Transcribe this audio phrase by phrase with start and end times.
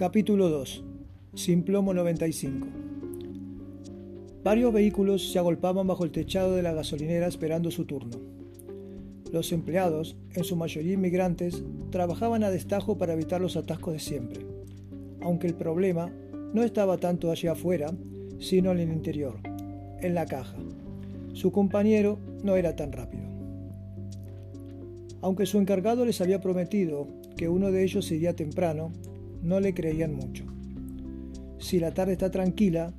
[0.00, 0.82] Capítulo 2.
[1.34, 2.66] Simplomo 95.
[4.42, 8.16] Varios vehículos se agolpaban bajo el techado de la gasolinera esperando su turno.
[9.30, 14.40] Los empleados, en su mayoría inmigrantes, trabajaban a destajo para evitar los atascos de siempre,
[15.20, 16.10] aunque el problema
[16.54, 17.92] no estaba tanto allá afuera,
[18.38, 19.36] sino en el interior,
[20.00, 20.56] en la caja.
[21.34, 23.24] Su compañero no era tan rápido.
[25.20, 27.06] Aunque su encargado les había prometido
[27.36, 28.92] que uno de ellos iría temprano,
[29.42, 30.44] no le creían mucho.
[31.58, 32.94] Si la tarde está tranquila,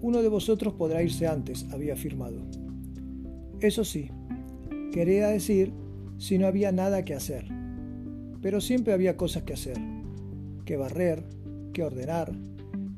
[0.00, 2.40] uno de vosotros podrá irse antes, había afirmado.
[3.60, 4.10] Eso sí,
[4.92, 5.72] quería decir
[6.18, 7.46] si no había nada que hacer.
[8.40, 9.78] Pero siempre había cosas que hacer,
[10.64, 11.24] que barrer,
[11.72, 12.32] que ordenar,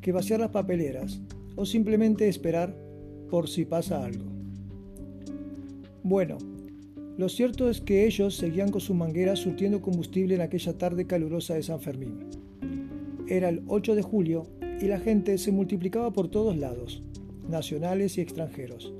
[0.00, 1.20] que vaciar las papeleras
[1.54, 2.76] o simplemente esperar
[3.30, 4.24] por si pasa algo.
[6.02, 6.38] Bueno,
[7.16, 11.54] lo cierto es que ellos seguían con su manguera surtiendo combustible en aquella tarde calurosa
[11.54, 12.45] de San Fermín.
[13.28, 14.46] Era el 8 de julio
[14.80, 17.02] y la gente se multiplicaba por todos lados,
[17.48, 18.92] nacionales y extranjeros.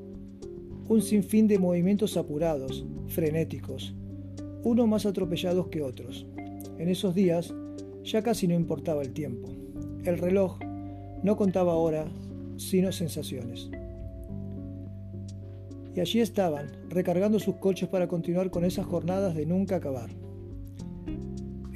[0.89, 3.95] Un sinfín de movimientos apurados, frenéticos,
[4.63, 6.27] unos más atropellados que otros.
[6.79, 7.55] En esos días
[8.03, 9.49] ya casi no importaba el tiempo.
[10.05, 10.59] El reloj
[11.23, 12.09] no contaba horas,
[12.57, 13.71] sino sensaciones
[15.97, 20.11] y allí estaban, recargando sus coches para continuar con esas jornadas de nunca acabar.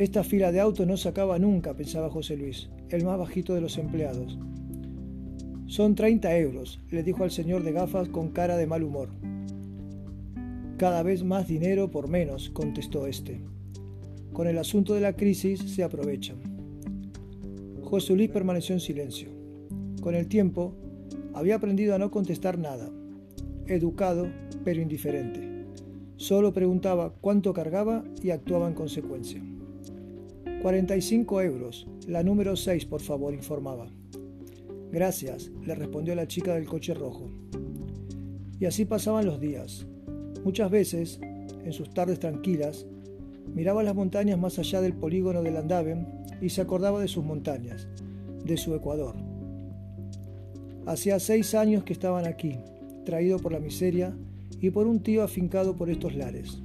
[0.01, 3.61] Esta fila de autos no se acaba nunca, pensaba José Luis, el más bajito de
[3.61, 4.39] los empleados.
[5.67, 9.11] Son 30 euros, le dijo al señor de gafas con cara de mal humor.
[10.79, 13.43] Cada vez más dinero por menos, contestó este.
[14.33, 16.39] Con el asunto de la crisis se aprovechan.
[17.83, 19.29] José Luis permaneció en silencio.
[20.01, 20.75] Con el tiempo,
[21.35, 22.91] había aprendido a no contestar nada
[23.67, 24.29] educado,
[24.65, 25.67] pero indiferente.
[26.17, 29.43] Solo preguntaba cuánto cargaba y actuaba en consecuencia.
[30.63, 33.89] 45 euros, la número 6, por favor, informaba.
[34.93, 37.31] Gracias, le respondió la chica del coche rojo.
[38.59, 39.87] Y así pasaban los días.
[40.45, 41.19] Muchas veces,
[41.65, 42.85] en sus tardes tranquilas,
[43.55, 46.07] miraba las montañas más allá del polígono del Andaven
[46.43, 47.89] y se acordaba de sus montañas,
[48.45, 49.17] de su Ecuador.
[50.85, 52.59] Hacía seis años que estaban aquí,
[53.07, 54.15] traído por la miseria
[54.61, 56.61] y por un tío afincado por estos lares.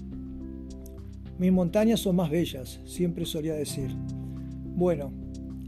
[1.38, 3.96] Mis montañas son más bellas, siempre solía decir.
[4.75, 5.12] Bueno,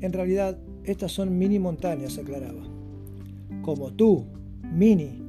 [0.02, 2.64] en realidad estas son mini montañas, aclaraba.
[3.62, 4.26] Como tú,
[4.72, 5.22] mini,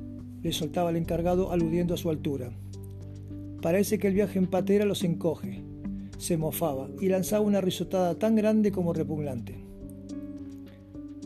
[0.43, 2.51] le soltaba el encargado aludiendo a su altura.
[3.61, 5.63] Parece que el viaje en patera los encoge.
[6.19, 9.57] Se mofaba y lanzaba una risotada tan grande como repugnante.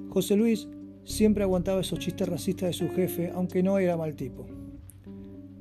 [0.09, 0.69] José Luis
[1.05, 4.47] Siempre aguantaba esos chistes racistas de su jefe, aunque no era mal tipo.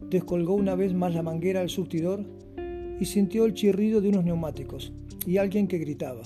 [0.09, 2.25] Descolgó una vez más la manguera al surtidor
[3.01, 4.94] y sintió el chirrido de unos neumáticos
[5.25, 6.22] y alguien que gritaba.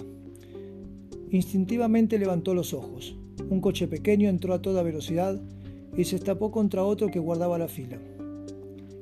[1.31, 3.15] Instintivamente levantó los ojos.
[3.49, 5.39] Un coche pequeño entró a toda velocidad
[5.95, 7.97] y se estapó contra otro que guardaba la fila.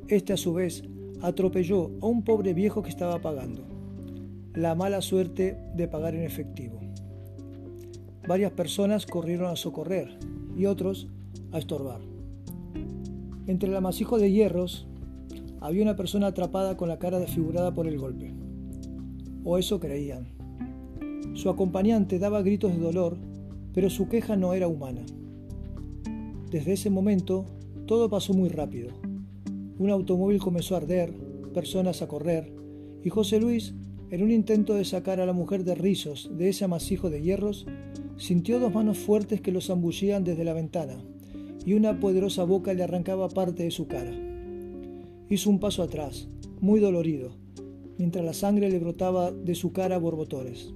[0.08, 0.84] Este a su vez
[1.24, 3.64] atropelló a un pobre viejo que estaba pagando.
[4.54, 6.80] La mala suerte de pagar en efectivo.
[8.28, 10.16] Varias personas corrieron a socorrer
[10.56, 11.08] y otros
[11.52, 12.02] a estorbar.
[13.48, 14.86] Entre el amasijo de hierros
[15.64, 18.34] había una persona atrapada con la cara desfigurada por el golpe.
[19.46, 20.28] O eso creían.
[21.34, 23.18] Su acompañante daba gritos de dolor,
[23.74, 25.06] pero su queja no era humana.
[26.52, 27.46] Desde ese momento,
[27.88, 28.92] todo pasó muy rápido.
[29.80, 31.14] Un automóvil comenzó a arder,
[31.54, 32.54] personas a correr,
[33.02, 33.74] y José Luis,
[34.12, 37.66] en un intento de sacar a la mujer de rizos de ese amasijo de hierros,
[38.18, 41.04] Sintió dos manos fuertes que lo zambullían desde la ventana,
[41.66, 44.33] y una poderosa boca le arrancaba parte de su cara.
[45.34, 46.28] Hizo un paso atrás,
[46.62, 47.32] muy dolorido,
[47.98, 50.76] mientras la sangre le brotaba de su cara borbotones.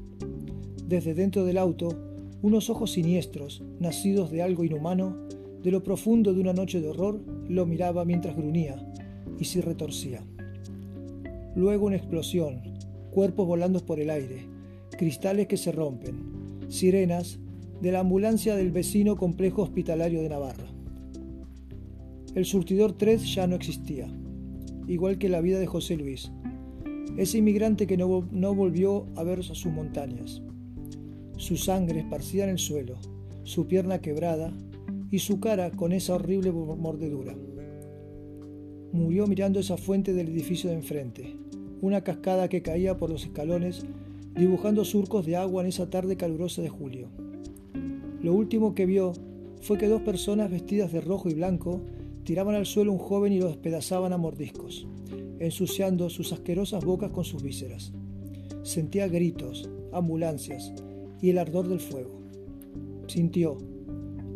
[0.83, 1.89] Desde dentro del auto,
[2.41, 5.15] unos ojos siniestros, nacidos de algo inhumano,
[5.61, 8.83] de lo profundo de una noche de horror, lo miraba mientras gruñía
[9.37, 10.25] y se retorcía.
[11.55, 12.63] Luego una explosión,
[13.11, 14.47] cuerpos volando por el aire,
[14.97, 17.37] cristales que se rompen, sirenas
[17.79, 20.65] de la ambulancia del vecino complejo hospitalario de Navarra.
[22.33, 24.09] El surtidor 3 ya no existía,
[24.87, 26.31] igual que la vida de José Luis,
[27.17, 30.41] ese inmigrante que no, no volvió a ver sus montañas,
[31.37, 32.95] su sangre esparcida en el suelo,
[33.43, 34.53] su pierna quebrada
[35.11, 37.35] y su cara con esa horrible mordedura.
[38.91, 41.35] Murió mirando esa fuente del edificio de enfrente,
[41.81, 43.85] una cascada que caía por los escalones
[44.35, 47.07] dibujando surcos de agua en esa tarde calurosa de julio.
[48.21, 49.13] Lo último que vio
[49.61, 51.81] fue que dos personas vestidas de rojo y blanco
[52.27, 54.85] tiraban al suelo un joven y lo despedazaban a mordiscos,
[55.39, 57.93] ensuciando sus asquerosas bocas con sus vísceras.
[58.63, 60.73] Sentía gritos, ambulancias
[61.21, 62.19] y el ardor del fuego.
[63.07, 63.57] Sintió,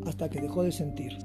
[0.06, 1.18] hasta que dejó de sentir.